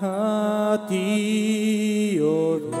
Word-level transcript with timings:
a 0.00 0.86
ti, 0.88 2.18
oh 2.22 2.58
Dios. 2.58 2.78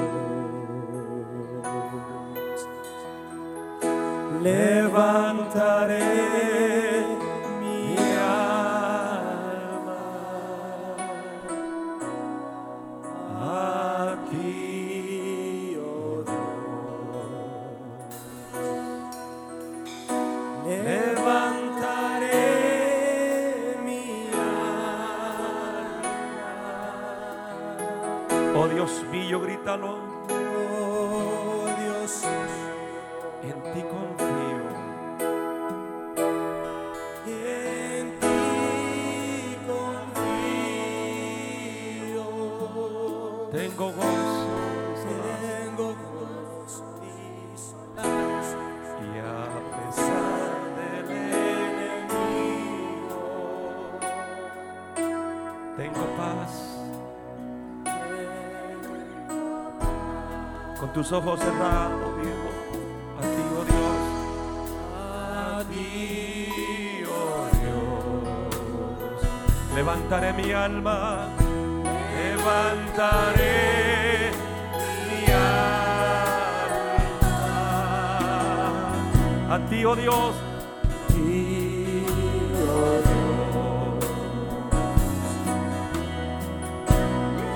Levantaré 4.42 5.98
Oh 28.60 28.66
Dios 28.66 29.04
mío, 29.12 29.40
grítalo. 29.40 29.98
Oh 30.28 31.66
Dios, 31.80 32.24
En 33.44 33.62
ti 33.72 33.82
confío. 33.82 34.66
en 37.28 38.18
ti 38.18 39.56
confío. 39.68 40.38
Tengo 43.52 43.86
gozo. 43.92 44.48
Tengo 45.40 45.86
gozo 46.10 46.86
y 49.04 49.18
a 49.20 49.46
pesar 49.76 50.58
del 50.78 51.08
enemigo. 51.70 52.18
tengo 55.76 56.02
paz. 56.16 56.77
Con 60.78 60.92
tus 60.92 61.10
ojos 61.12 61.40
cerrados, 61.40 62.16
viejo. 62.20 62.48
A 63.18 63.22
ti, 63.22 63.42
oh 63.58 63.64
Dios. 63.64 63.98
A 64.94 65.64
ti, 65.68 67.02
oh 67.04 67.48
Dios. 67.60 69.18
Levantaré 69.74 70.32
mi 70.34 70.52
alma. 70.52 71.26
Levantaré 72.16 73.56
mi 75.08 75.20
alma. 75.32 76.04
A 79.54 79.58
ti, 79.68 79.84
oh 79.84 79.96
Dios. 79.96 80.34
ti, 81.08 82.04
oh 82.54 83.00
Dios. 83.04 83.18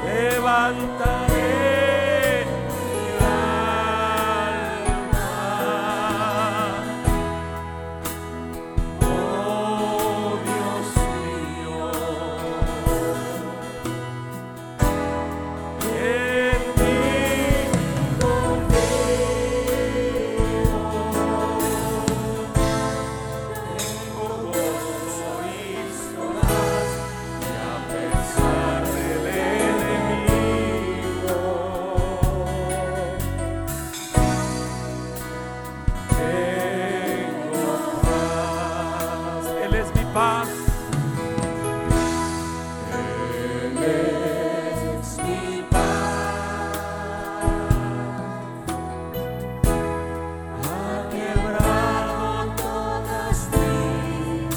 levantaré 0.04 1.41
paz. 40.12 40.48
Él 42.92 43.78
es 43.78 45.18
mi 45.24 45.62
paz. 45.70 45.80
Ha 50.68 51.08
quebrado 51.10 52.54
todas 52.56 53.48
mis 53.60 54.54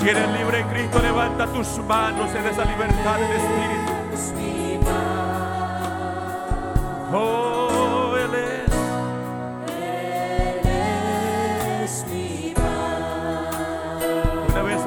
si 0.00 0.08
eres 0.08 0.28
libre 0.38 0.60
en 0.60 0.68
Cristo, 0.68 1.00
levanta 1.00 1.46
tus 1.46 1.78
manos 1.78 2.34
en 2.34 2.46
esa 2.46 2.64
libertad 2.64 3.18
del 3.18 3.32
Espíritu. 3.32 3.93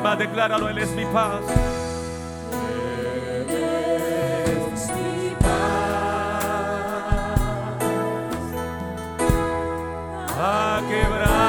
Más, 0.08 0.18
decláralo, 0.18 0.70
Él 0.70 0.78
es 0.78 0.90
mi 0.92 1.04
paz. 1.08 1.42
Ha 10.40 10.82
quebrado 10.88 11.47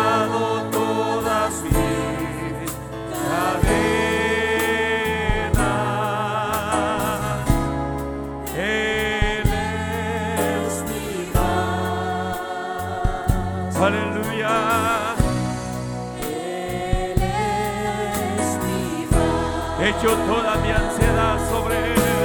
Echo 19.88 20.14
toda 20.26 20.56
mi 20.56 20.70
ansiedad 20.70 21.38
sobre 21.48 21.94
Él. 21.94 22.17